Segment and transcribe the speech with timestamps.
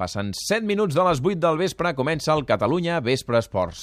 [0.00, 3.82] Passen 7 minuts de les 8 del vespre, comença el Catalunya Vespre Esports.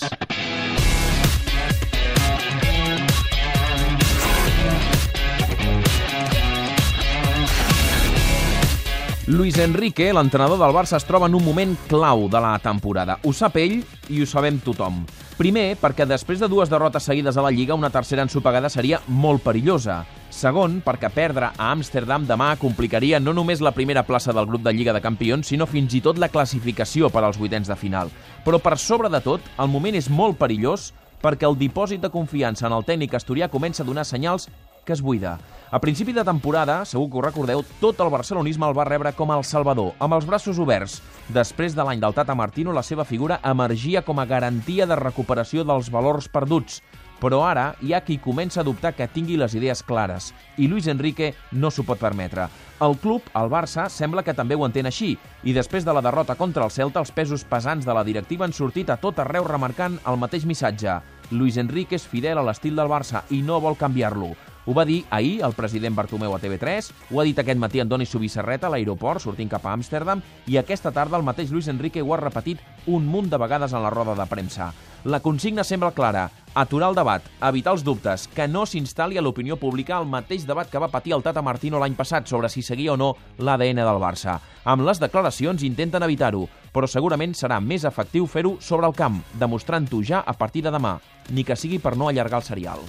[9.27, 13.19] Luis Enrique, l'entrenador del Barça, es troba en un moment clau de la temporada.
[13.21, 15.03] Ho sap ell i ho sabem tothom.
[15.37, 19.45] Primer, perquè després de dues derrotes seguides a la Lliga, una tercera ensopegada seria molt
[19.45, 20.01] perillosa.
[20.37, 24.69] Segon, perquè perdre a Amsterdam demà complicaria no només la primera plaça del grup de
[24.75, 28.11] Lliga de Campions, sinó fins i tot la classificació per als vuitens de final.
[28.45, 30.91] Però per sobre de tot, el moment és molt perillós
[31.23, 34.45] perquè el dipòsit de confiança en el tècnic asturià comença a donar senyals
[34.85, 35.39] que es buida.
[35.71, 39.33] A principi de temporada, segur que ho recordeu, tot el barcelonisme el va rebre com
[39.33, 41.01] el Salvador, amb els braços oberts.
[41.33, 45.65] Després de l'any del Tata Martino, la seva figura emergia com a garantia de recuperació
[45.65, 46.83] dels valors perduts.
[47.21, 50.87] Però ara hi ha qui comença a dubtar que tingui les idees clares, i Luis
[50.87, 52.45] Enrique no s'ho pot permetre.
[52.79, 56.35] El club, el Barça, sembla que també ho entén així, i després de la derrota
[56.37, 59.97] contra el Celta, els pesos pesants de la directiva han sortit a tot arreu remarcant
[60.05, 60.99] el mateix missatge.
[61.31, 64.35] Luis Enrique és fidel a l'estil del Barça i no vol canviar-lo.
[64.67, 68.05] Ho va dir ahir el president Bartomeu a TV3, ho ha dit aquest matí Andoni
[68.05, 72.11] Subissarreta a l'aeroport, sortint cap a Amsterdam, i aquesta tarda el mateix Luis Enrique ho
[72.13, 74.73] ha repetit un munt de vegades en la roda de premsa.
[75.07, 76.25] La consigna sembla clara,
[76.61, 80.69] aturar el debat, evitar els dubtes, que no s'instal·li a l'opinió pública el mateix debat
[80.69, 84.01] que va patir el Tata Martino l'any passat sobre si seguia o no l'ADN del
[84.01, 84.39] Barça.
[84.65, 90.01] Amb les declaracions intenten evitar-ho, però segurament serà més efectiu fer-ho sobre el camp, demostrant-ho
[90.03, 90.97] ja a partir de demà,
[91.29, 92.87] ni que sigui per no allargar el serial.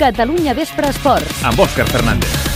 [0.00, 1.44] Catalunya Vespre Esports.
[1.44, 2.49] Amb Òscar Fernández.